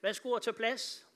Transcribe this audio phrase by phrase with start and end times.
[0.00, 1.06] Værsgo at tage plads.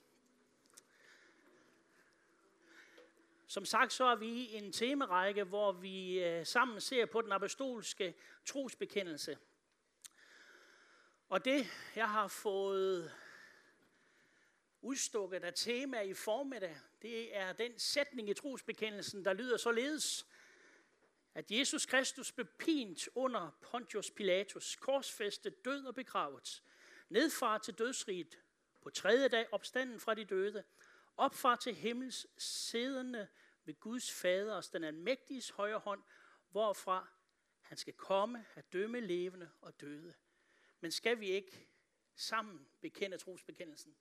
[3.46, 7.32] Som sagt, så er vi i en temarække, hvor vi øh, sammen ser på den
[7.32, 8.14] apostolske
[8.46, 9.38] trosbekendelse.
[11.28, 11.66] Og det,
[11.96, 13.12] jeg har fået
[14.82, 20.26] udstukket af tema i formiddag, det er den sætning i trosbekendelsen, der lyder således,
[21.34, 26.62] at Jesus Kristus blev pint under Pontius Pilatus, korsfæstet, død og begravet,
[27.08, 28.38] nedfar til dødsriget,
[28.82, 30.64] på tredje dag opstanden fra de døde,
[31.16, 33.28] opfar til himmels siddende
[33.64, 36.02] ved Guds faders, den almægtiges højre hånd,
[36.50, 37.08] hvorfra
[37.60, 40.14] han skal komme at dømme levende og døde.
[40.80, 41.68] Men skal vi ikke
[42.14, 43.96] sammen bekende trosbekendelsen?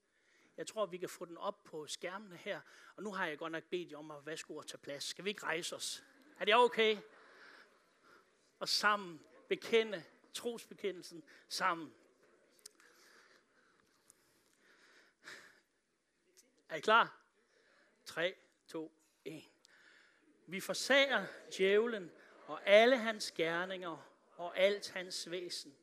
[0.57, 2.61] Jeg tror, vi kan få den op på skærmene her.
[2.95, 5.03] Og nu har jeg godt nok bedt jer om at vaske og tage plads.
[5.03, 6.03] Skal vi ikke rejse os?
[6.39, 6.97] Er det okay?
[8.59, 10.03] Og sammen bekende
[10.33, 11.93] trosbekendelsen sammen.
[16.71, 17.21] Er I klar?
[18.05, 18.35] 3,
[18.67, 18.91] 2,
[19.25, 19.43] 1.
[20.47, 21.25] Vi forsager
[21.57, 22.11] djævlen
[22.45, 25.75] og alle hans gerninger og alt hans væsen.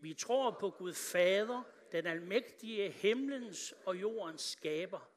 [0.00, 5.08] Vi tror på Gud Fader, den almægtige himlens og jordens skaber.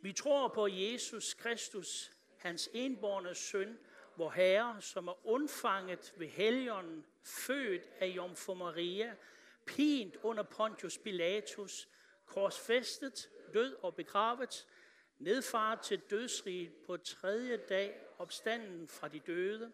[0.00, 3.78] Vi tror på Jesus Kristus, hans enborne søn,
[4.16, 9.16] vor Herre, som er undfanget ved helgen, født af Jomfru Maria,
[9.66, 11.88] pint under Pontius Pilatus,
[12.26, 14.66] korsfæstet, død og begravet,
[15.18, 19.72] nedfart til dødsriget på tredje dag, opstanden fra de døde,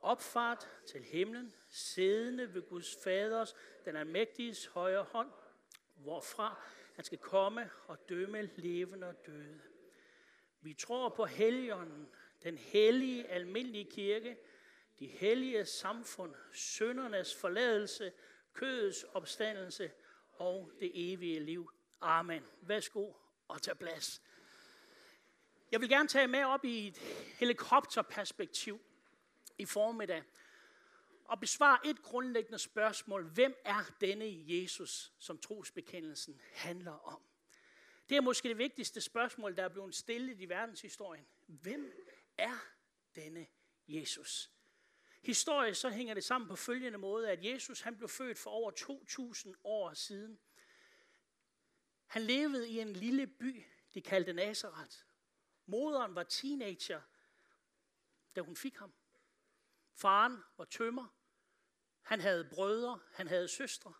[0.00, 5.30] opfart til himlen, siddende ved Guds faders, den almægtiges højre hånd,
[5.94, 6.62] hvorfra
[6.94, 9.60] han skal komme og dømme levende og døde.
[10.60, 12.08] Vi tror på helligånden,
[12.42, 14.36] den hellige almindelige kirke,
[14.98, 18.12] de hellige samfund, søndernes forladelse,
[18.52, 19.90] kødets opstandelse
[20.32, 21.70] og det evige liv.
[22.00, 22.46] Amen.
[22.62, 23.12] Værsgo
[23.48, 24.22] og tag plads.
[25.72, 26.98] Jeg vil gerne tage med op i et
[27.38, 28.80] helikopterperspektiv
[29.58, 30.22] i formiddag
[31.24, 33.24] og besvare et grundlæggende spørgsmål.
[33.24, 37.22] Hvem er denne Jesus, som trosbekendelsen handler om?
[38.08, 41.26] Det er måske det vigtigste spørgsmål, der er blevet stillet i verdenshistorien.
[41.46, 41.92] Hvem
[42.38, 42.58] er
[43.14, 43.46] denne
[43.88, 44.50] Jesus?
[45.22, 48.70] Historisk så hænger det sammen på følgende måde, at Jesus han blev født for over
[48.70, 50.38] 2000 år siden.
[52.14, 53.64] Han levede i en lille by,
[53.94, 54.96] de kaldte Nazareth.
[55.66, 57.00] Moderen var teenager,
[58.36, 58.94] da hun fik ham.
[59.94, 61.08] Faren var tømmer.
[62.02, 63.94] Han havde brødre, han havde søstre.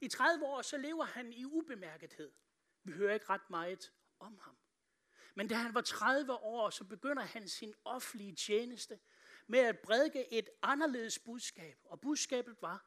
[0.00, 2.32] I 30 år så lever han i ubemærkethed.
[2.82, 4.56] Vi hører ikke ret meget om ham.
[5.34, 9.00] Men da han var 30 år, så begynder han sin offentlige tjeneste
[9.46, 11.78] med at prædike et anderledes budskab.
[11.84, 12.86] Og budskabet var,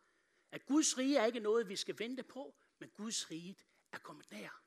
[0.52, 3.58] at Guds rige er ikke noget, vi skal vente på, men Guds rige
[3.98, 4.62] er kommet nær.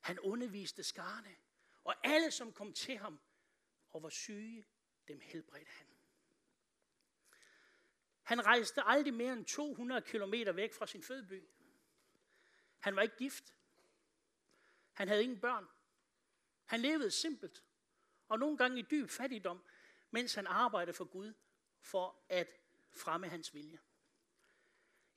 [0.00, 1.36] Han underviste skarne,
[1.84, 3.20] og alle, som kom til ham
[3.90, 4.66] og var syge,
[5.08, 5.86] dem helbredte han.
[8.22, 11.48] Han rejste aldrig mere end 200 km væk fra sin fødeby.
[12.78, 13.54] Han var ikke gift.
[14.92, 15.66] Han havde ingen børn.
[16.64, 17.64] Han levede simpelt,
[18.28, 19.64] og nogle gange i dyb fattigdom,
[20.10, 21.34] mens han arbejdede for Gud
[21.80, 22.48] for at
[22.92, 23.78] fremme hans vilje.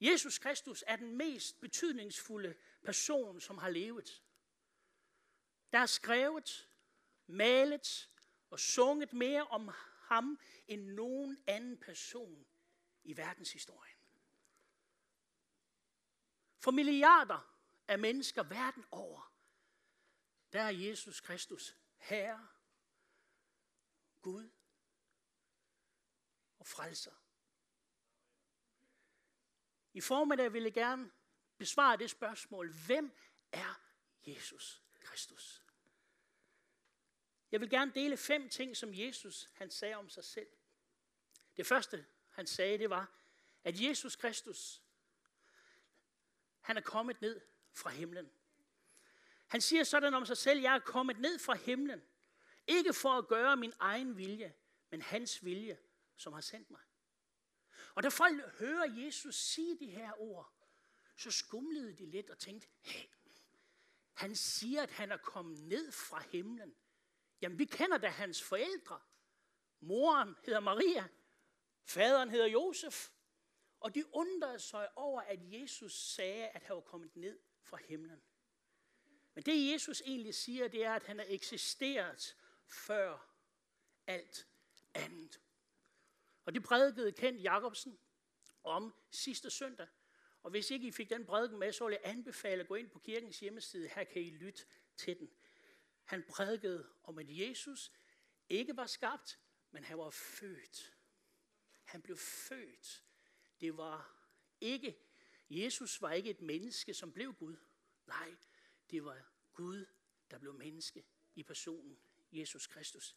[0.03, 4.23] Jesus Kristus er den mest betydningsfulde person, som har levet.
[5.71, 6.69] Der er skrevet,
[7.27, 8.09] malet
[8.49, 12.45] og sunget mere om ham end nogen anden person
[13.03, 13.97] i verdenshistorien.
[16.59, 17.55] For milliarder
[17.87, 19.33] af mennesker verden over,
[20.53, 22.47] der er Jesus Kristus Herre,
[24.21, 24.49] Gud
[26.59, 27.22] og frelser.
[29.93, 31.11] I formiddag vil jeg gerne
[31.57, 32.73] besvare det spørgsmål.
[32.85, 33.17] Hvem
[33.51, 33.81] er
[34.27, 35.63] Jesus Kristus?
[37.51, 40.47] Jeg vil gerne dele fem ting, som Jesus han sagde om sig selv.
[41.57, 43.11] Det første, han sagde, det var,
[43.63, 44.81] at Jesus Kristus,
[46.61, 47.41] han er kommet ned
[47.73, 48.31] fra himlen.
[49.47, 52.01] Han siger sådan om sig selv, jeg er kommet ned fra himlen,
[52.67, 54.55] ikke for at gøre min egen vilje,
[54.89, 55.79] men hans vilje,
[56.17, 56.81] som har sendt mig.
[57.95, 60.53] Og da folk hører Jesus sige de her ord,
[61.17, 63.09] så skumlede de lidt og tænkte, hey,
[64.13, 66.75] han siger, at han er kommet ned fra himlen.
[67.41, 68.99] Jamen, vi kender da hans forældre.
[69.79, 71.07] Moren hedder Maria,
[71.85, 73.09] faderen hedder Josef.
[73.79, 78.21] Og de undrede sig over, at Jesus sagde, at han var kommet ned fra himlen.
[79.33, 82.35] Men det Jesus egentlig siger, det er, at han har eksisteret
[82.67, 83.33] før
[84.07, 84.47] alt
[84.93, 85.41] andet.
[86.45, 87.99] Og det prædikede Kent Jacobsen
[88.63, 89.87] om sidste søndag.
[90.43, 92.89] Og hvis ikke I fik den prædiken med, så vil jeg anbefale at gå ind
[92.89, 93.87] på kirkens hjemmeside.
[93.87, 94.65] Her kan I lytte
[94.97, 95.29] til den.
[96.03, 97.91] Han prædikede om, at Jesus
[98.49, 99.39] ikke var skabt,
[99.71, 100.95] men han var født.
[101.83, 103.03] Han blev født.
[103.61, 104.27] Det var
[104.61, 104.99] ikke,
[105.49, 107.55] Jesus var ikke et menneske, som blev Gud.
[108.05, 108.35] Nej,
[108.91, 109.85] det var Gud,
[110.31, 111.05] der blev menneske
[111.35, 111.99] i personen
[112.31, 113.15] Jesus Kristus.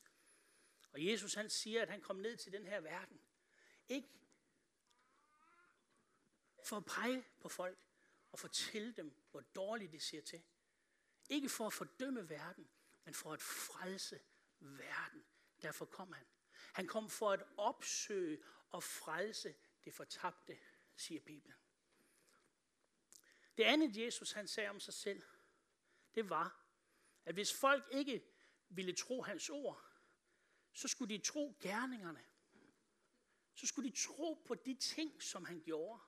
[0.96, 3.20] Og Jesus han siger, at han kom ned til den her verden.
[3.88, 4.08] Ikke
[6.64, 7.78] for at pege på folk
[8.32, 10.42] og fortælle dem, hvor dårligt det ser til.
[11.28, 12.68] Ikke for at fordømme verden,
[13.04, 14.20] men for at frelse
[14.60, 15.24] verden.
[15.62, 16.26] Derfor kom han.
[16.72, 19.54] Han kom for at opsøge og frelse
[19.84, 20.58] det fortabte,
[20.96, 21.56] siger Bibelen.
[23.56, 25.22] Det andet, Jesus han sagde om sig selv,
[26.14, 26.66] det var,
[27.24, 28.24] at hvis folk ikke
[28.68, 29.85] ville tro hans ord,
[30.76, 32.24] så skulle de tro gerningerne.
[33.54, 36.00] Så skulle de tro på de ting, som han gjorde.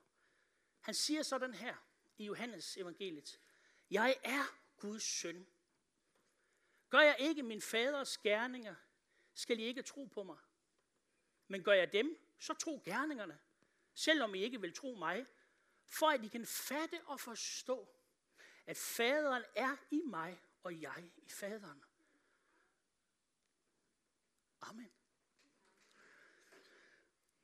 [0.79, 1.75] Han siger sådan her
[2.17, 3.39] i Johannes evangeliet.
[3.89, 4.43] Jeg er
[4.77, 5.47] Guds søn.
[6.89, 8.75] Gør jeg ikke min faders gerninger,
[9.33, 10.37] skal I ikke tro på mig.
[11.47, 13.39] Men gør jeg dem, så tro gerningerne,
[13.93, 15.25] selvom I ikke vil tro mig,
[15.87, 17.95] for at I kan fatte og forstå,
[18.65, 21.83] at faderen er i mig, og jeg i faderen.
[24.61, 24.91] Amen.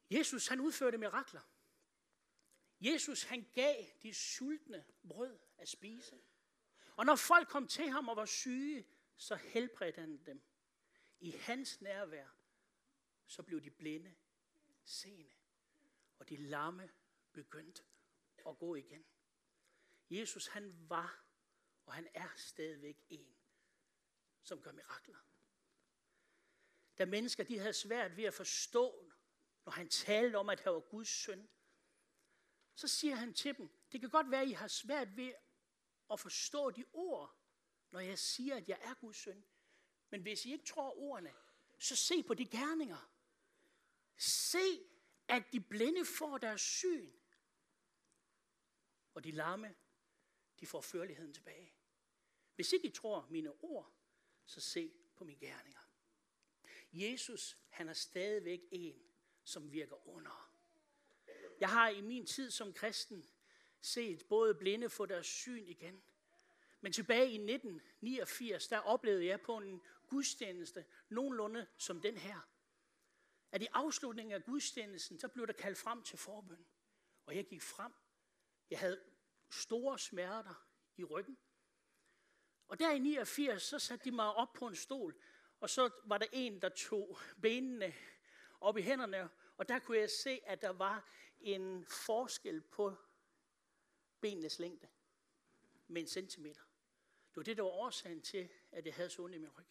[0.09, 1.41] Jesus han udførte mirakler.
[2.79, 6.21] Jesus han gav de sultne brød at spise.
[6.95, 10.41] Og når folk kom til ham og var syge, så helbredte han dem.
[11.19, 12.27] I hans nærvær,
[13.25, 14.15] så blev de blinde
[14.83, 15.31] seende.
[16.19, 16.91] Og de lamme
[17.33, 17.83] begyndte
[18.47, 19.05] at gå igen.
[20.09, 21.23] Jesus han var,
[21.85, 23.35] og han er stadigvæk en,
[24.41, 25.17] som gør mirakler.
[26.97, 29.11] Da mennesker de havde svært ved at forstå,
[29.65, 31.49] når han talte om, at han var Guds søn,
[32.75, 35.33] så siger han til dem, det kan godt være, at I har svært ved
[36.11, 37.39] at forstå de ord,
[37.91, 39.45] når jeg siger, at jeg er Guds søn.
[40.09, 41.33] Men hvis I ikke tror ordene,
[41.79, 43.11] så se på de gerninger.
[44.17, 44.87] Se,
[45.27, 47.11] at de blinde får deres syn.
[49.13, 49.75] Og de lamme,
[50.59, 51.73] de får førligheden tilbage.
[52.55, 53.93] Hvis ikke I tror mine ord,
[54.45, 55.84] så se på mine gerninger.
[56.95, 58.95] Jesus, han er stadigvæk en,
[59.43, 60.51] som virker under.
[61.59, 63.25] Jeg har i min tid som kristen
[63.81, 66.03] set både blinde få deres syn igen.
[66.81, 72.39] Men tilbage i 1989, der oplevede jeg på en gudstjeneste nogenlunde som den her.
[73.51, 76.65] At i afslutningen af gudstjenesten, så blev der kaldt frem til forbøn.
[77.25, 77.93] Og jeg gik frem.
[78.69, 79.03] Jeg havde
[79.49, 80.67] store smerter
[80.97, 81.37] i ryggen.
[82.67, 85.15] Og der i 89, så satte de mig op på en stol,
[85.65, 87.93] og så var der en, der tog benene
[88.61, 91.09] op i hænderne, og der kunne jeg se, at der var
[91.39, 92.95] en forskel på
[94.21, 94.87] benenes længde
[95.87, 96.61] med en centimeter.
[97.29, 99.65] Det var det, der var årsagen til, at jeg havde så ondt i min ryg.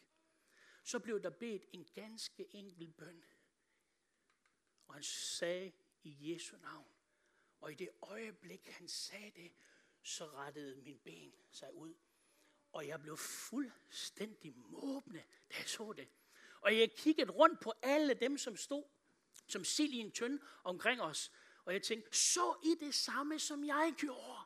[0.85, 3.25] Så blev der bedt en ganske enkel bøn.
[4.87, 6.88] Og han sagde i Jesu navn.
[7.61, 9.52] Og i det øjeblik, han sagde det,
[10.02, 11.94] så rettede min ben sig ud.
[12.75, 16.09] Og jeg blev fuldstændig måbende, da jeg så det.
[16.61, 18.85] Og jeg kiggede rundt på alle dem, som stod
[19.47, 21.32] som sild i en tønde omkring os.
[21.65, 24.41] Og jeg tænkte, så I det samme, som jeg gjorde?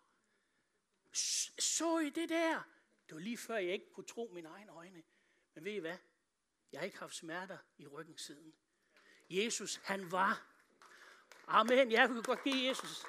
[1.58, 2.62] Så I det der?
[3.08, 5.02] Det var lige før, jeg ikke kunne tro mine egne øjne.
[5.54, 5.96] Men ved I hvad?
[6.72, 8.54] Jeg har ikke haft smerter i ryggen siden.
[9.30, 10.46] Jesus, han var.
[11.46, 11.92] Amen.
[11.92, 13.04] Jeg kunne godt give Jesus.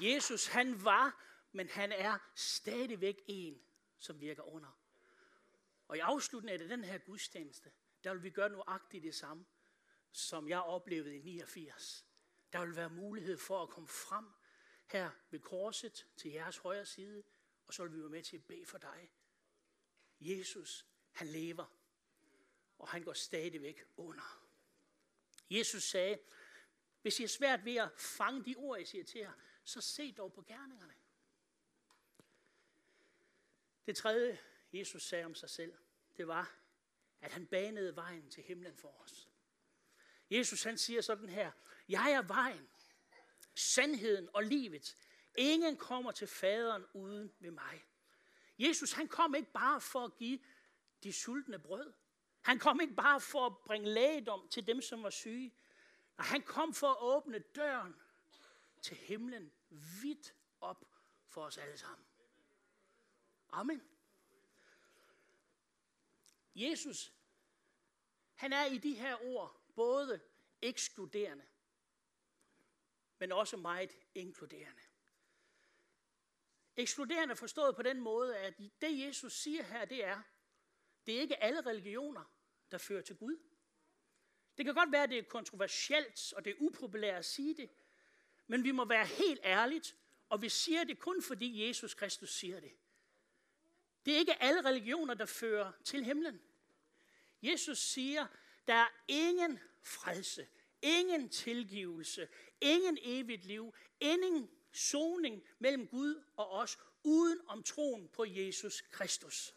[0.00, 3.62] Jesus, han var, men han er stadigvæk en,
[3.98, 4.78] som virker under.
[5.88, 7.72] Og i afslutningen af den her gudstjeneste,
[8.04, 9.46] der vil vi gøre nuagtigt det samme,
[10.12, 12.06] som jeg oplevede i 89.
[12.52, 14.26] Der vil være mulighed for at komme frem
[14.86, 17.22] her ved korset til jeres højre side,
[17.66, 19.10] og så vil vi være med til at bede for dig.
[20.20, 21.66] Jesus, han lever,
[22.78, 24.44] og han går stadigvæk under.
[25.50, 26.18] Jesus sagde,
[27.02, 29.32] hvis I er svært ved at fange de ord, jeg siger til jer,
[29.64, 30.94] så se dog på gerningerne.
[33.88, 34.38] Det tredje,
[34.72, 35.74] Jesus sagde om sig selv,
[36.16, 36.54] det var,
[37.20, 39.28] at han banede vejen til himlen for os.
[40.30, 41.52] Jesus han siger sådan her,
[41.88, 42.68] jeg er vejen,
[43.54, 44.96] sandheden og livet.
[45.34, 47.84] Ingen kommer til faderen uden ved mig.
[48.58, 50.38] Jesus han kom ikke bare for at give
[51.02, 51.92] de sultne brød.
[52.40, 55.54] Han kom ikke bare for at bringe lægedom til dem, som var syge.
[56.18, 57.96] Nej, han kom for at åbne døren
[58.82, 59.52] til himlen
[60.02, 60.84] vidt op
[61.28, 62.07] for os alle sammen.
[63.50, 63.82] Amen.
[66.54, 67.12] Jesus,
[68.34, 70.20] han er i de her ord både
[70.62, 71.44] ekskluderende,
[73.18, 74.82] men også meget inkluderende.
[76.76, 80.22] Ekskluderende forstået på den måde, at det Jesus siger her, det er,
[81.06, 82.24] det er ikke alle religioner,
[82.70, 83.38] der fører til Gud.
[84.56, 87.70] Det kan godt være, at det er kontroversielt, og det er upopulært at sige det,
[88.46, 89.96] men vi må være helt ærligt,
[90.28, 92.72] og vi siger det kun fordi Jesus Kristus siger det.
[94.08, 96.40] Det er ikke alle religioner, der fører til himlen.
[97.42, 98.26] Jesus siger,
[98.68, 100.48] der er ingen frelse,
[100.82, 102.28] ingen tilgivelse,
[102.60, 109.54] ingen evigt liv, ingen soning mellem Gud og os, uden om troen på Jesus Kristus.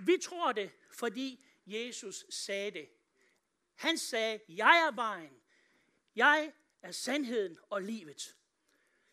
[0.00, 2.88] Vi tror det, fordi Jesus sagde det.
[3.74, 5.42] Han sagde, jeg er vejen,
[6.14, 8.36] jeg er sandheden og livet.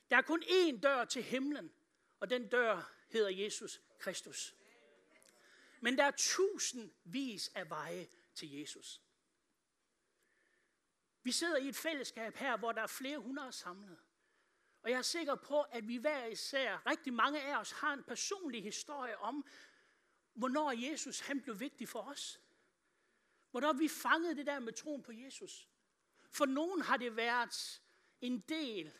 [0.10, 1.75] Der er kun én dør til himlen,
[2.25, 4.55] og den dør hedder Jesus Kristus.
[5.82, 9.01] Men der er tusindvis af veje til Jesus.
[11.24, 13.98] Vi sidder i et fællesskab her, hvor der er flere hundrede samlet.
[14.82, 18.03] Og jeg er sikker på, at vi hver især, rigtig mange af os, har en
[18.03, 19.48] personlig historie om,
[20.34, 22.41] hvornår Jesus han blev vigtig for os.
[23.51, 25.70] Hvornår vi fangede det der med troen på Jesus.
[26.32, 27.82] For nogen har det været
[28.22, 28.94] en del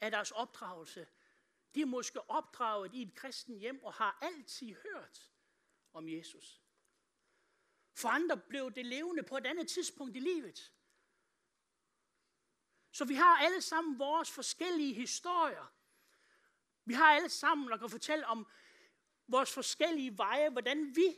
[0.00, 1.06] af deres opdragelse.
[1.74, 5.30] De er måske opdraget i et kristen hjem og har altid hørt
[5.92, 6.60] om Jesus.
[7.94, 10.72] For andre blev det levende på et andet tidspunkt i livet.
[12.92, 15.72] Så vi har alle sammen vores forskellige historier.
[16.84, 18.46] Vi har alle sammen, der kan fortælle om
[19.26, 21.16] vores forskellige veje, hvordan vi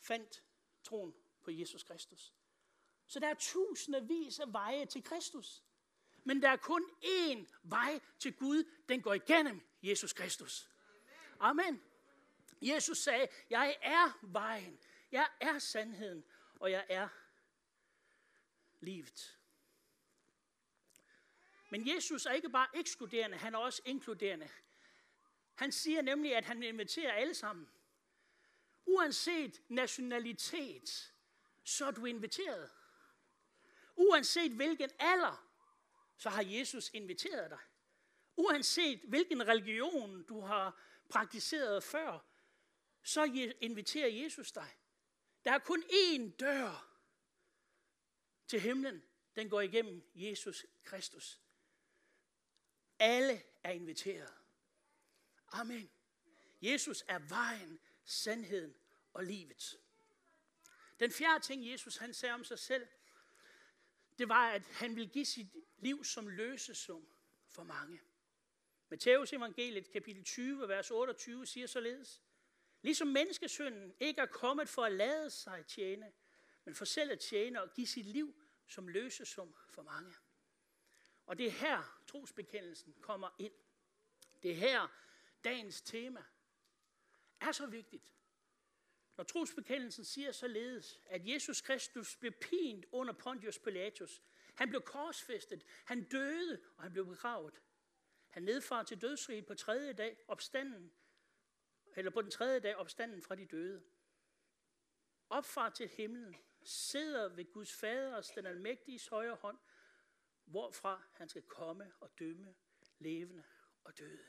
[0.00, 0.44] fandt
[0.82, 2.34] troen på Jesus Kristus.
[3.06, 5.64] Så der er tusindvis af veje til Kristus.
[6.24, 10.68] Men der er kun én vej til Gud, den går igennem Jesus Kristus.
[11.40, 11.82] Amen.
[12.62, 14.80] Jesus sagde, jeg er vejen,
[15.12, 16.24] jeg er sandheden,
[16.60, 17.08] og jeg er
[18.80, 19.38] livet.
[21.70, 24.48] Men Jesus er ikke bare ekskluderende, han er også inkluderende.
[25.54, 27.68] Han siger nemlig, at han inviterer alle sammen.
[28.84, 31.12] Uanset nationalitet,
[31.64, 32.70] så er du inviteret.
[33.96, 35.51] Uanset hvilken alder,
[36.22, 37.58] så har Jesus inviteret dig.
[38.36, 42.18] Uanset hvilken religion du har praktiseret før,
[43.02, 44.76] så inviterer Jesus dig.
[45.44, 46.98] Der er kun én dør
[48.46, 49.02] til himlen.
[49.36, 51.40] Den går igennem Jesus Kristus.
[52.98, 54.34] Alle er inviteret.
[55.48, 55.90] Amen.
[56.62, 58.74] Jesus er vejen, sandheden
[59.12, 59.78] og livet.
[61.00, 62.88] Den fjerde ting, Jesus han sagde om sig selv,
[64.22, 65.46] det var, at han ville give sit
[65.78, 67.06] liv som løsesum
[67.48, 68.00] for mange.
[68.88, 72.22] Matteus evangeliet kapitel 20, vers 28 siger således,
[72.82, 76.12] Ligesom menneskesønnen ikke er kommet for at lade sig tjene,
[76.64, 78.34] men for selv at tjene og give sit liv
[78.66, 80.14] som løsesum for mange.
[81.26, 83.52] Og det er her trosbekendelsen kommer ind.
[84.42, 84.88] Det er her
[85.44, 86.24] dagens tema
[87.40, 88.14] er så vigtigt.
[89.16, 94.22] Når trosbekendelsen siger således, at Jesus Kristus blev pint under Pontius Pilatus,
[94.54, 97.62] han blev korsfæstet, han døde, og han blev begravet.
[98.28, 100.92] Han nedfar til dødsriget på tredje dag, opstanden,
[101.96, 103.82] eller på den tredje dag opstanden fra de døde.
[105.28, 109.58] Opfar til himlen, sidder ved Guds faders, den almægtige højre hånd,
[110.44, 112.54] hvorfra han skal komme og dømme
[112.98, 113.44] levende
[113.84, 114.26] og døde.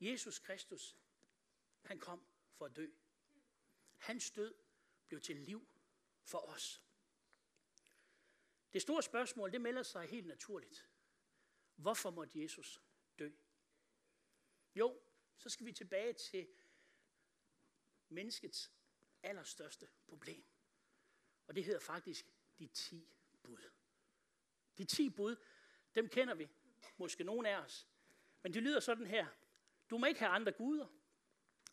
[0.00, 0.96] Jesus Kristus,
[1.84, 2.86] han kom for at dø.
[4.00, 4.54] Hans død
[5.08, 5.68] blev til liv
[6.22, 6.82] for os.
[8.72, 10.88] Det store spørgsmål, det melder sig helt naturligt.
[11.76, 12.80] Hvorfor måtte Jesus
[13.18, 13.30] dø?
[14.74, 15.00] Jo,
[15.36, 16.48] så skal vi tilbage til
[18.08, 18.72] menneskets
[19.22, 20.44] allerstørste problem.
[21.46, 22.26] Og det hedder faktisk
[22.58, 23.08] de ti
[23.42, 23.70] bud.
[24.78, 25.36] De ti bud,
[25.94, 26.48] dem kender vi,
[26.96, 27.88] måske nogen af os.
[28.42, 29.26] Men det lyder sådan her.
[29.90, 30.88] Du må ikke have andre guder.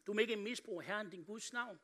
[0.07, 1.79] Du må ikke misbruge Herren din Guds navn.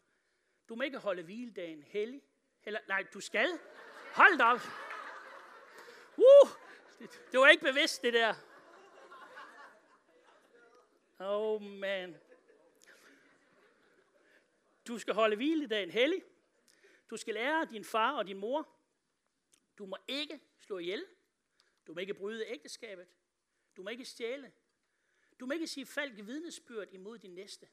[0.69, 2.21] Du må ikke holde hviledagen hellig.
[2.63, 3.59] Eller, nej, du skal.
[4.13, 4.59] Hold da op.
[6.17, 6.49] Uh,
[6.99, 8.33] det, det var ikke bevidst, det der.
[11.19, 12.17] Oh man.
[14.87, 16.23] Du skal holde hviledagen hellig.
[17.09, 18.69] Du skal lære din far og din mor.
[19.77, 21.05] Du må ikke slå ihjel.
[21.87, 23.07] Du må ikke bryde ægteskabet.
[23.77, 24.51] Du må ikke stjæle.
[25.39, 27.67] Du må ikke sige falsk vidnesbyrd imod din næste.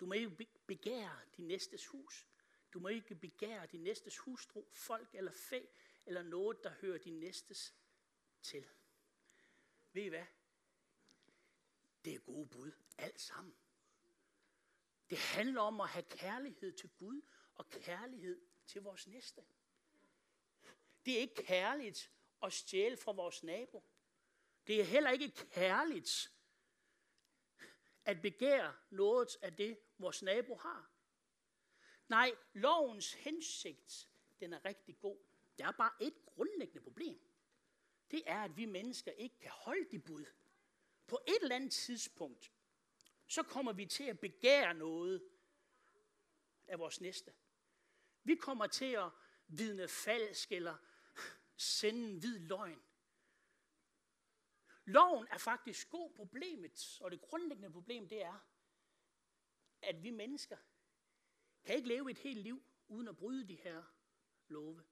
[0.00, 2.26] Du må ikke begære din næstes hus.
[2.72, 5.64] Du må ikke begære din næstes hustru, folk eller fæ,
[6.06, 7.74] eller noget, der hører din næstes
[8.42, 8.68] til.
[9.92, 10.26] Ved I hvad?
[12.04, 13.56] Det er gode bud, alt sammen.
[15.10, 17.22] Det handler om at have kærlighed til Gud
[17.54, 19.44] og kærlighed til vores næste.
[21.06, 22.10] Det er ikke kærligt
[22.42, 23.84] at stjæle fra vores nabo.
[24.66, 26.32] Det er heller ikke kærligt
[28.08, 30.90] at begære noget af det, vores nabo har.
[32.08, 34.08] Nej, lovens hensigt,
[34.40, 35.18] den er rigtig god.
[35.58, 37.20] Der er bare et grundlæggende problem.
[38.10, 40.24] Det er, at vi mennesker ikke kan holde de bud.
[41.06, 42.52] På et eller andet tidspunkt,
[43.26, 45.22] så kommer vi til at begære noget
[46.66, 47.32] af vores næste.
[48.24, 49.10] Vi kommer til at
[49.48, 50.76] vidne falsk eller
[51.56, 52.82] sende en hvid løgn.
[54.88, 56.14] Loven er faktisk god.
[56.14, 58.38] Problemet, og det grundlæggende problem, det er,
[59.82, 60.56] at vi mennesker
[61.64, 63.84] kan ikke leve et helt liv uden at bryde de her
[64.46, 64.84] love.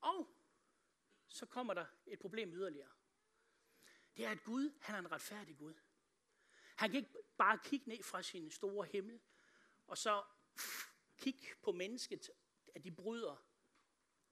[0.00, 0.36] Og
[1.26, 2.92] så kommer der et problem yderligere.
[4.16, 5.74] Det er, at Gud, han er en retfærdig Gud.
[6.76, 9.20] Han kan ikke bare kigge ned fra sin store himmel,
[9.86, 10.24] og så
[11.16, 12.30] kigge på mennesket,
[12.74, 13.36] at de bryder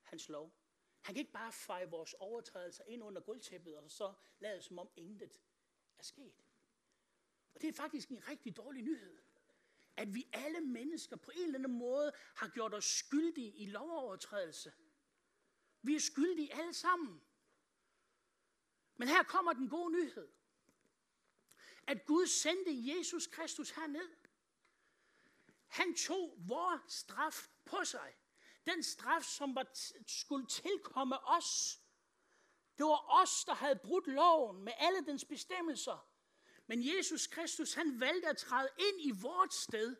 [0.02, 0.59] hans lov.
[1.00, 4.90] Han kan ikke bare feje vores overtrædelser ind under gulvtæppet, og så lade som om
[4.96, 5.40] intet
[5.98, 6.44] er sket.
[7.54, 9.18] Og det er faktisk en rigtig dårlig nyhed.
[9.96, 14.72] At vi alle mennesker på en eller anden måde har gjort os skyldige i lovovertrædelse.
[15.82, 17.22] Vi er skyldige alle sammen.
[18.96, 20.28] Men her kommer den gode nyhed.
[21.86, 24.16] At Gud sendte Jesus Kristus herned.
[25.66, 28.14] Han tog vores straf på sig.
[28.66, 29.66] Den straf, som var
[30.06, 31.80] skulle tilkomme os.
[32.78, 36.08] Det var os, der havde brudt loven med alle dens bestemmelser.
[36.66, 39.96] Men Jesus Kristus, han valgte at træde ind i vort sted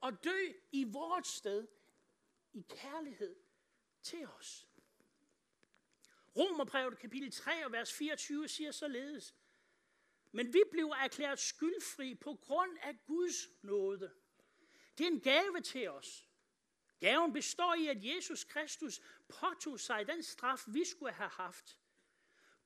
[0.00, 1.68] og dø i vort sted
[2.52, 3.36] i kærlighed
[4.02, 4.68] til os.
[6.36, 9.34] Romerbrevet kapitel 3 og vers 24 siger således,
[10.32, 14.14] men vi bliver erklæret skyldfri på grund af Guds nåde.
[14.98, 16.29] Det er en gave til os.
[17.00, 21.78] Gaven består i, at Jesus Kristus påtog sig den straf, vi skulle have haft.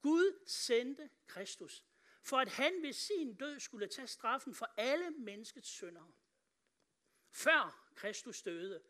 [0.03, 1.85] Gud sendte Kristus,
[2.23, 6.13] for at han ved sin død skulle tage straffen for alle menneskets syndere.
[7.31, 8.83] Før Kristus døde,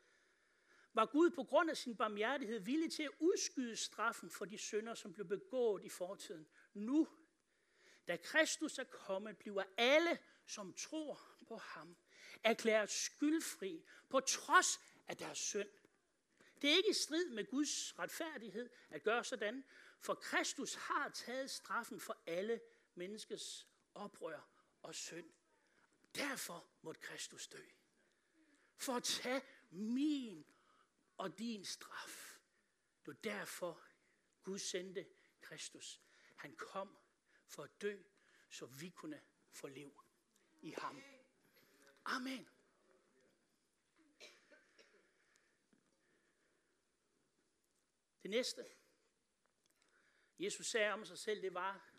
[0.94, 4.94] var Gud på grund af sin barmhjertighed villig til at udskyde straffen for de synder,
[4.94, 6.46] som blev begået i fortiden.
[6.74, 7.09] Nu,
[8.09, 11.96] da Kristus er kommet, bliver alle, som tror på ham,
[12.44, 15.69] erklæret skyldfri på trods af deres synd.
[16.62, 19.64] Det er ikke i strid med Guds retfærdighed at gøre sådan,
[20.01, 22.61] for Kristus har taget straffen for alle
[22.95, 24.49] menneskets oprør
[24.83, 25.31] og synd.
[26.14, 27.64] Derfor måtte Kristus dø.
[28.77, 30.45] For at tage min
[31.17, 32.38] og din straf.
[33.01, 33.81] Det var derfor
[34.43, 35.07] Gud sendte
[35.40, 36.01] Kristus.
[36.37, 36.99] Han kom
[37.47, 38.03] for at dø,
[38.51, 40.01] så vi kunne få liv
[40.62, 41.03] i ham.
[42.05, 42.49] Amen.
[48.24, 48.66] Det næste,
[50.38, 51.90] Jesus sagde om sig selv, det var,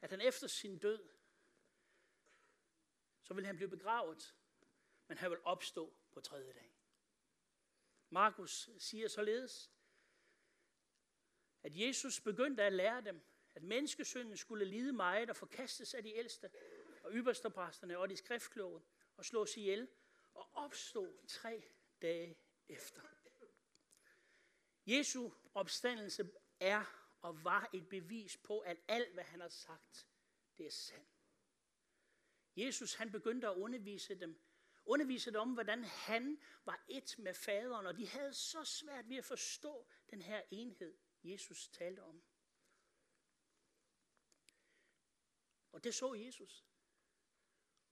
[0.00, 1.08] at han efter sin død,
[3.22, 4.34] så ville han blive begravet,
[5.06, 6.76] men han vil opstå på tredje dag.
[8.10, 9.72] Markus siger således,
[11.62, 13.20] at Jesus begyndte at lære dem,
[13.54, 16.50] at menneskesynden skulle lide meget og forkastes af de ældste
[17.02, 18.82] og ypperstepræsterne og de skriftkloge
[19.16, 19.88] og slås ihjel
[20.34, 23.02] og opstå tre dage efter.
[24.86, 26.84] Jesu opstandelse er
[27.20, 30.06] og var et bevis på, at alt, hvad han har sagt,
[30.58, 31.08] det er sandt.
[32.56, 34.42] Jesus han begyndte at undervise dem
[34.84, 39.16] undervise dem om, hvordan han var et med faderen, og de havde så svært ved
[39.16, 42.22] at forstå den her enhed, Jesus talte om.
[45.72, 46.64] Og det så Jesus.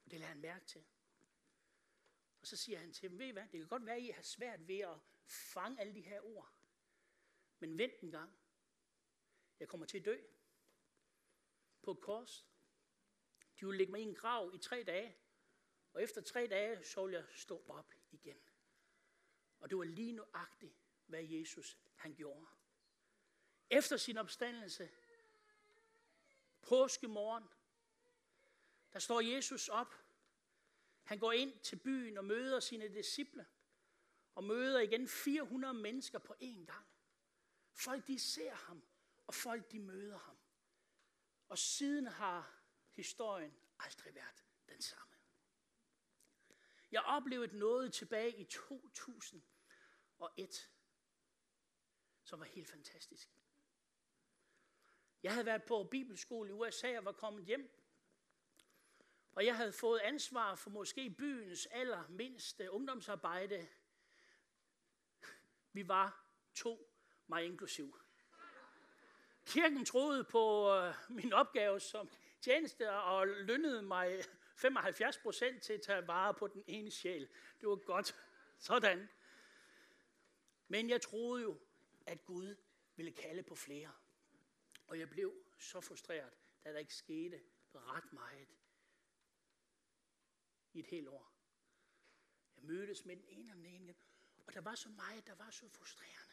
[0.04, 0.84] Og det lader han mærke til.
[2.40, 4.08] Og så siger han til dem, ved I hvad, det kan godt være, at I
[4.08, 6.52] har svært ved at fange alle de her ord.
[7.60, 8.38] Men vent en gang.
[9.60, 10.16] Jeg kommer til at dø
[11.82, 12.46] på et kors.
[13.60, 15.16] De vil lægge mig i en grav i tre dage.
[15.92, 18.40] Og efter tre dage, så vil jeg stå op igen.
[19.60, 20.74] Og det var lige nuagtigt,
[21.06, 22.46] hvad Jesus han gjorde.
[23.70, 24.90] Efter sin opstandelse,
[26.62, 27.44] påskemorgen,
[28.92, 29.94] der står Jesus op.
[31.02, 33.46] Han går ind til byen og møder sine disciple.
[34.34, 36.86] Og møder igen 400 mennesker på én gang.
[37.80, 38.82] Folk de ser ham,
[39.26, 40.38] og folk de møder ham.
[41.48, 45.16] Og siden har historien aldrig været den samme.
[46.90, 50.70] Jeg oplevede noget tilbage i 2001,
[52.24, 53.30] som var helt fantastisk.
[55.22, 57.70] Jeg havde været på bibelskole i USA og var kommet hjem.
[59.32, 63.68] Og jeg havde fået ansvar for måske byens allermindste ungdomsarbejde
[65.72, 66.89] Vi var to,
[67.30, 68.00] mig inklusiv.
[69.46, 72.08] Kirken troede på øh, min opgave som
[72.40, 74.24] tjeneste og lønnede mig
[74.56, 77.28] 75 procent til at tage vare på den ene sjæl.
[77.60, 78.16] Det var godt.
[78.58, 79.08] Sådan.
[80.68, 81.58] Men jeg troede jo,
[82.06, 82.56] at Gud
[82.96, 83.92] ville kalde på flere.
[84.86, 86.32] Og jeg blev så frustreret,
[86.64, 87.40] da der ikke skete
[87.74, 88.48] ret meget
[90.72, 91.32] i et helt år.
[92.56, 93.94] Jeg mødtes med den ene og den ene,
[94.46, 96.29] og der var så meget, der var så frustrerende.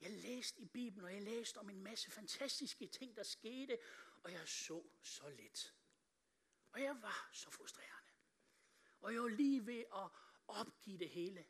[0.00, 3.78] Jeg læste i Bibelen, og jeg læste om en masse fantastiske ting, der skete,
[4.22, 5.74] og jeg så så lidt.
[6.72, 8.12] Og jeg var så frustrerende.
[9.00, 10.10] Og jeg var lige ved at
[10.46, 11.46] opgive det hele.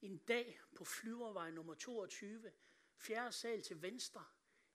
[0.00, 2.52] En dag på flyvervej nummer 22,
[2.96, 4.24] fjerde sal til venstre,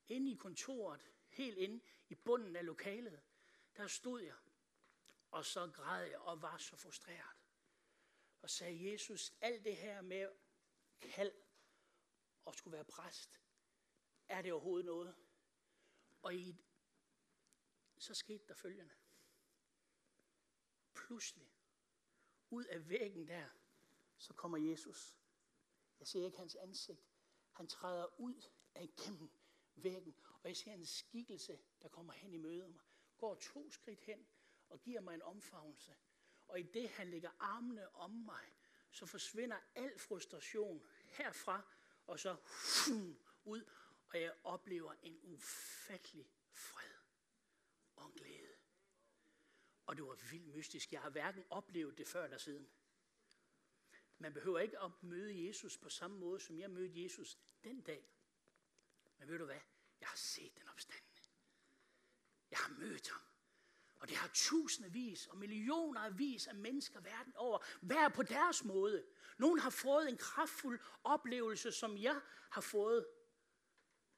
[0.08, 3.22] inde i kontoret, helt inde i bunden af lokalet,
[3.78, 4.36] der stod jeg.
[5.32, 7.38] Og så græd jeg og var så frustreret.
[8.42, 10.30] Og sagde, Jesus, alt det her med
[11.02, 11.45] kald
[12.46, 13.42] og skulle være præst,
[14.28, 15.16] er det overhovedet noget?
[16.22, 16.62] Og i,
[17.98, 18.96] så skete der følgende.
[20.94, 21.54] Pludselig,
[22.50, 23.50] ud af væggen der,
[24.18, 25.16] så kommer Jesus.
[26.00, 27.06] Jeg ser ikke hans ansigt.
[27.52, 28.42] Han træder ud
[28.76, 29.30] af gennem
[29.76, 32.82] væggen, og jeg ser en skikkelse, der kommer hen i møde mig.
[33.18, 34.28] Går to skridt hen
[34.70, 35.96] og giver mig en omfavnelse.
[36.48, 38.54] Og i det, han lægger armene om mig,
[38.92, 41.75] så forsvinder al frustration herfra,
[42.08, 42.38] og så
[43.44, 43.64] ud,
[44.08, 46.96] og jeg oplever en ufattelig fred
[47.96, 48.56] og glæde.
[49.86, 50.94] Og det var vildt mystisk.
[50.94, 52.70] Jeg har hverken oplevet det før eller siden.
[54.18, 58.10] Man behøver ikke at møde Jesus på samme måde, som jeg mødte Jesus den dag.
[59.18, 59.60] Men ved du hvad?
[60.00, 61.22] Jeg har set den opstandende.
[62.52, 63.22] Jeg har mødt ham.
[64.06, 68.64] Og det har tusindvis og millioner af vis af mennesker verden over, hver på deres
[68.64, 69.06] måde.
[69.38, 73.06] Nogle har fået en kraftfuld oplevelse, som jeg har fået.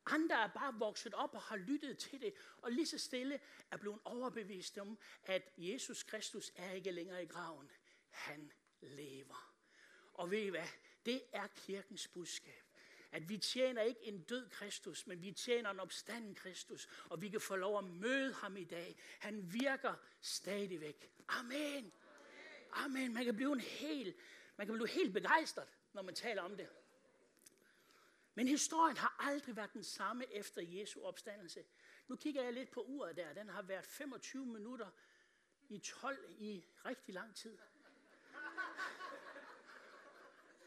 [0.06, 3.39] Andre er bare vokset op og har lyttet til det, og lige så stille
[3.71, 7.71] er blevet overbevist om, at Jesus Kristus er ikke længere i graven.
[8.10, 9.54] Han lever.
[10.13, 10.67] Og ved I hvad?
[11.06, 12.67] Det er kirkens budskab.
[13.12, 17.30] At vi tjener ikke en død Kristus, men vi tjener en opstanden Kristus, og vi
[17.30, 18.98] kan få lov at møde ham i dag.
[19.20, 21.12] Han virker stadigvæk.
[21.28, 21.93] Amen.
[22.72, 23.13] Amen.
[23.13, 24.15] Man kan blive en helt,
[24.58, 26.70] man kan blive helt begejstret, når man taler om det.
[28.36, 31.65] Men historien har aldrig været den samme efter Jesu opstandelse.
[32.08, 33.34] Nu kigger jeg lidt på uret der.
[33.34, 34.89] Den har været 25 minutter
[35.70, 37.58] i 12 i rigtig lang tid.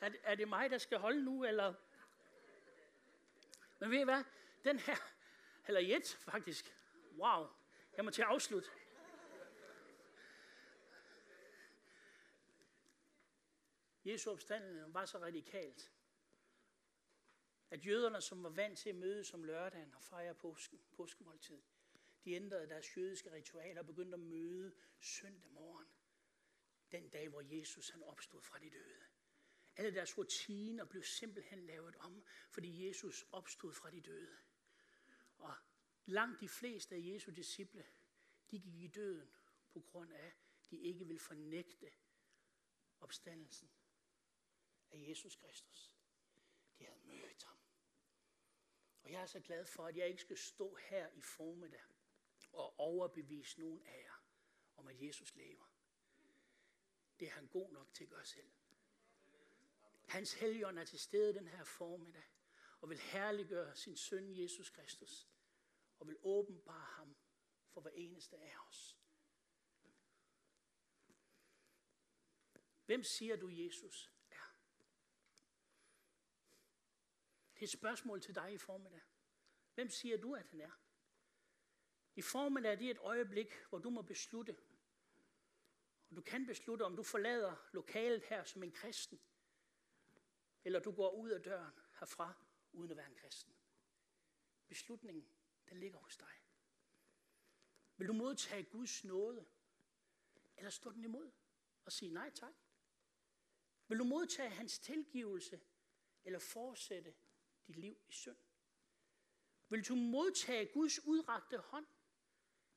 [0.00, 1.74] Er er det mig, der skal holde nu, eller?
[3.80, 4.24] Men ved I hvad?
[4.64, 4.96] Den her,
[5.66, 6.74] eller jet faktisk.
[7.12, 7.46] Wow,
[7.96, 8.70] jeg må til at afslutte.
[14.04, 15.92] Jesu opstandelse var så radikalt,
[17.70, 21.62] at jøderne, som var vant til at mødes om lørdagen og fejre påsken, påskemåltid,
[22.24, 25.88] de ændrede deres jødiske ritualer og begyndte at møde søndag morgen.
[26.92, 29.09] Den dag, hvor Jesus han opstod fra de døde.
[29.76, 34.36] Alle deres rutiner blev simpelthen lavet om, fordi Jesus opstod fra de døde.
[35.36, 35.54] Og
[36.06, 37.86] langt de fleste af Jesu disciple,
[38.50, 39.30] de gik i døden
[39.72, 41.92] på grund af, at de ikke vil fornægte
[43.00, 43.70] opstandelsen
[44.90, 45.96] af Jesus Kristus.
[46.78, 47.56] De havde mødt ham.
[49.02, 51.84] Og jeg er så glad for, at jeg ikke skal stå her i formiddag
[52.52, 54.24] og overbevise nogen af jer
[54.76, 55.72] om, at Jesus lever.
[57.20, 58.50] Det er han god nok til at gøre selv.
[60.10, 62.24] Hans helgen er til stede den her formiddag,
[62.80, 65.28] og vil herliggøre sin søn Jesus Kristus,
[65.98, 67.16] og vil åbenbare ham
[67.68, 68.98] for hver eneste af os.
[72.86, 74.56] Hvem siger du, Jesus er?
[77.54, 79.02] Det er et spørgsmål til dig i formiddag.
[79.74, 80.80] Hvem siger du, at han er?
[82.14, 84.56] I formiddag er det et øjeblik, hvor du må beslutte.
[86.10, 89.20] Og du kan beslutte, om du forlader lokalet her som en kristen,
[90.64, 92.34] eller du går ud af døren herfra,
[92.72, 93.54] uden at være en kristen.
[94.68, 95.28] Beslutningen,
[95.68, 96.32] den ligger hos dig.
[97.96, 99.46] Vil du modtage Guds nåde?
[100.56, 101.30] Eller stå den imod
[101.84, 102.54] og sige nej tak?
[103.88, 105.60] Vil du modtage hans tilgivelse?
[106.24, 107.14] Eller fortsætte
[107.66, 108.36] dit liv i synd?
[109.68, 111.86] Vil du modtage Guds udrakte hånd?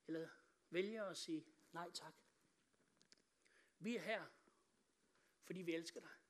[0.07, 0.29] Eller
[0.69, 2.13] vælge at sige nej tak?
[3.79, 4.25] Vi er her,
[5.43, 6.22] fordi vi elsker dig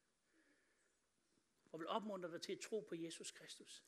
[1.73, 3.83] og vil opmuntre dig til at tro på Jesus Kristus.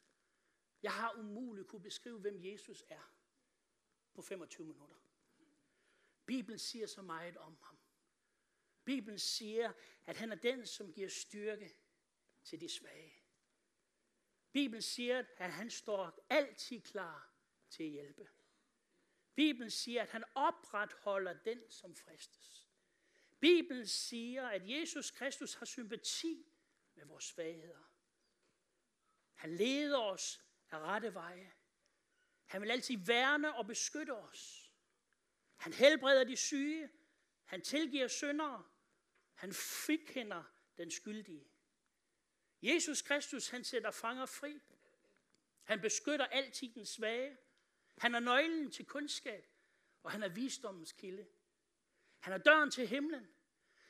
[0.84, 3.16] Jeg har umuligt kunne beskrive, hvem Jesus er
[4.14, 4.96] på 25 minutter.
[6.26, 7.78] Bibelen siger så meget om ham.
[8.84, 9.74] Bibelen siger,
[10.06, 11.76] at han er den, som giver styrke
[12.44, 13.14] til de svage.
[14.52, 17.34] Bibelen siger, at han står altid klar
[17.70, 18.28] til at hjælpe.
[19.36, 22.70] Bibelen siger, at han opretholder den, som fristes.
[23.40, 26.55] Bibelen siger, at Jesus Kristus har sympati
[26.96, 27.92] med vores svagheder.
[29.34, 31.54] Han leder os af rette veje.
[32.46, 34.72] Han vil altid værne og beskytte os.
[35.56, 36.90] Han helbreder de syge.
[37.46, 38.64] Han tilgiver syndere.
[39.34, 40.44] Han frikender
[40.78, 41.48] den skyldige.
[42.62, 44.62] Jesus Kristus, han sætter fanger fri.
[45.64, 47.38] Han beskytter altid den svage.
[47.98, 49.48] Han er nøglen til kundskab,
[50.04, 51.28] og han er visdommens kilde.
[52.20, 53.28] Han er døren til himlen.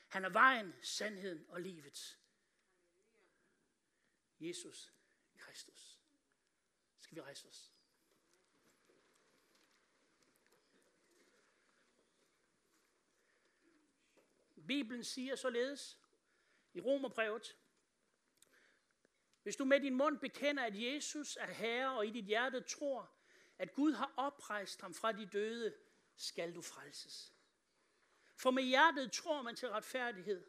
[0.07, 2.17] Han er vejen, sandheden og livet.
[4.39, 4.93] Jesus
[5.37, 5.99] Kristus.
[6.99, 7.71] Skal vi rejse os?
[14.67, 15.99] Bibelen siger således
[16.73, 17.57] i Romerbrevet,
[19.43, 23.11] hvis du med din mund bekender, at Jesus er Herre, og i dit hjerte tror,
[23.57, 25.75] at Gud har oprejst ham fra de døde,
[26.15, 27.33] skal du frelses.
[28.35, 30.47] For med hjertet tror man til retfærdighed,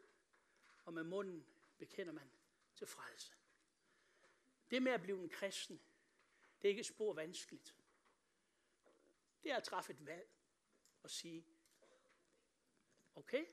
[0.85, 1.45] og med munden
[1.77, 2.31] bekender man
[2.75, 3.36] til frelse.
[4.71, 5.81] Det med at blive en kristen,
[6.61, 7.75] det er ikke spor vanskeligt.
[9.43, 10.29] Det er at træffe et valg
[11.03, 11.47] og sige,
[13.15, 13.45] okay,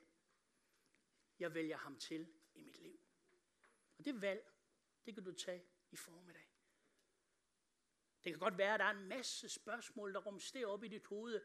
[1.38, 3.00] jeg vælger ham til i mit liv.
[3.98, 4.53] Og det valg,
[5.07, 6.55] det kan du tage i formiddag.
[8.24, 11.05] Det kan godt være, at der er en masse spørgsmål, der rumsterer op i dit
[11.05, 11.44] hoved.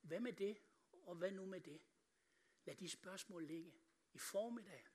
[0.00, 0.58] Hvad med det,
[1.02, 1.80] og hvad nu med det?
[2.64, 3.74] Lad de spørgsmål ligge.
[4.12, 4.86] I formiddag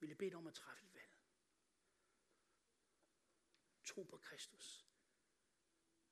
[0.00, 1.03] vil jeg bede dig om at træffe et valg.
[3.84, 4.86] Tro på Kristus.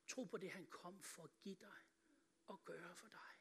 [0.07, 1.79] Tro på det, han kom for at give dig
[2.47, 3.33] og gøre for dig.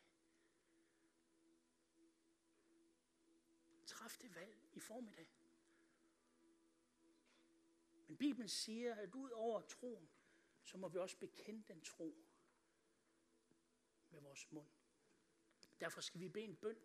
[3.85, 5.29] Træf det valg i formiddag.
[8.07, 10.09] Men Bibelen siger, at ud over troen,
[10.63, 12.15] så må vi også bekende den tro
[14.09, 14.69] med vores mund.
[15.79, 16.77] Derfor skal vi bede en bøn.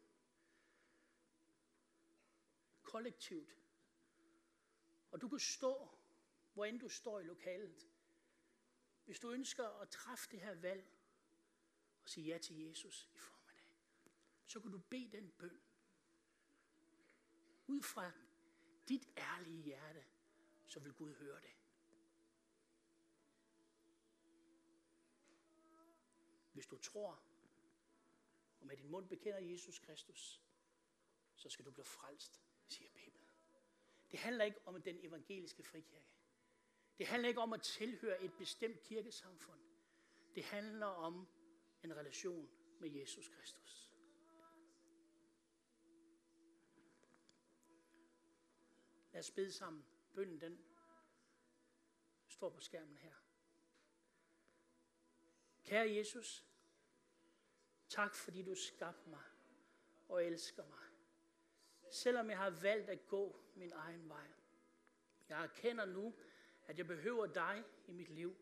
[2.83, 3.57] Kollektivt.
[5.11, 5.99] Og du kan stå,
[6.57, 7.89] hvor end du står i lokalet.
[9.05, 10.87] Hvis du ønsker at træffe det her valg
[12.03, 13.77] og sige ja til Jesus i formiddag,
[14.47, 15.61] så kan du bede den bøn
[17.67, 18.13] ud fra
[18.89, 20.05] dit ærlige hjerte,
[20.67, 21.55] så vil Gud høre det.
[26.53, 27.23] Hvis du tror,
[28.61, 30.43] og med din mund bekender Jesus Kristus,
[31.35, 33.29] så skal du blive frelst, siger Bibelen.
[34.11, 36.16] Det handler ikke om den evangeliske frikirke.
[36.99, 39.61] Det handler ikke om at tilhøre et bestemt kirkesamfund.
[40.35, 41.29] Det handler om
[41.83, 43.93] en relation med Jesus Kristus.
[49.13, 49.85] Lad os bede sammen.
[50.15, 50.65] Bønden den
[52.29, 53.15] står på skærmen her.
[55.65, 56.45] Kære Jesus,
[57.89, 59.25] tak fordi du skabte mig
[60.09, 60.85] og elsker mig.
[61.91, 64.31] Selvom jeg har valgt at gå min egen vej.
[65.29, 66.15] Jeg erkender nu,
[66.67, 68.37] at jeg behøver dig i mit liv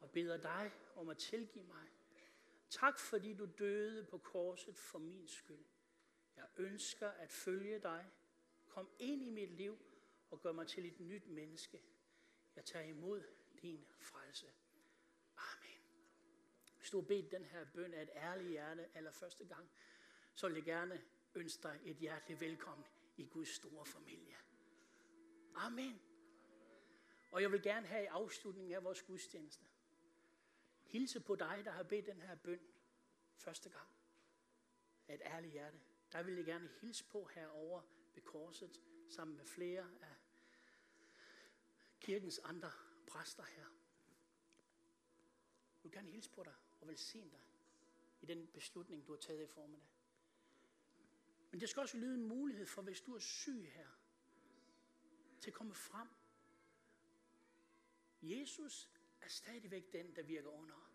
[0.00, 1.88] og beder dig om at tilgive mig.
[2.70, 5.64] Tak fordi du døde på korset for min skyld.
[6.36, 8.10] Jeg ønsker at følge dig.
[8.68, 9.78] Kom ind i mit liv
[10.30, 11.82] og gør mig til et nyt menneske.
[12.56, 13.22] Jeg tager imod
[13.62, 14.46] din frelse.
[15.36, 15.80] Amen.
[16.76, 19.70] Hvis du har bedt den her bøn af et ærligt hjerte aller første gang,
[20.34, 21.02] så vil jeg gerne
[21.34, 24.36] ønske dig et hjerteligt velkommen i Guds store familie.
[25.54, 26.09] Amen.
[27.30, 29.64] Og jeg vil gerne have i afslutningen af vores gudstjeneste,
[30.84, 32.60] hilse på dig, der har bedt den her bøn
[33.36, 33.88] første gang
[35.08, 35.80] af et ærligt hjerte.
[36.12, 37.82] Der vil jeg gerne hilse på herover
[38.14, 40.14] ved korset, sammen med flere af
[42.00, 42.70] kirkens andre
[43.06, 43.66] præster her.
[45.74, 47.40] Jeg vil gerne hilse på dig og velsigne dig
[48.20, 49.88] i den beslutning, du har taget i formiddag.
[51.50, 53.88] Men det skal også lyde en mulighed for, hvis du er syg her,
[55.40, 56.08] til at komme frem.
[58.22, 58.88] Jesus
[59.20, 60.90] er stadigvæk den, der virker under.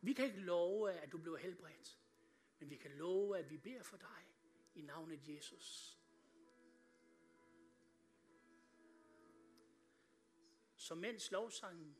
[0.00, 1.98] Vi kan ikke love, at du bliver helbredt,
[2.58, 4.26] men vi kan love, at vi beder for dig
[4.74, 5.98] i navnet Jesus.
[10.76, 11.96] Så mens lovsangen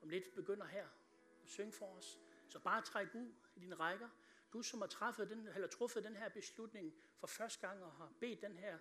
[0.00, 0.88] om lidt begynder her
[1.42, 4.08] at synge for os, så bare træk ud i dine rækker.
[4.52, 8.12] Du, som har truffet den, eller truffet den her beslutning for første gang og har
[8.20, 8.78] bedt den her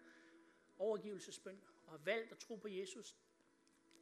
[0.78, 3.16] overgivelsesbøn og har valgt at tro på Jesus,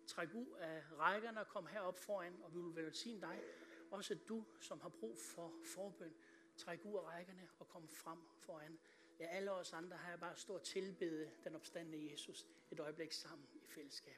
[0.08, 3.44] træk ud af rækkerne og kom herop foran, og vi vil velsigne dig.
[3.92, 6.14] Også du, som har brug for forbøn,
[6.58, 8.80] træk ud af rækkerne og kom frem foran.
[9.20, 13.48] Ja, alle os andre har jeg bare stået tilbede den opstandende Jesus et øjeblik sammen
[13.54, 14.18] i fællesskab.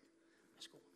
[0.53, 0.92] Værsgo.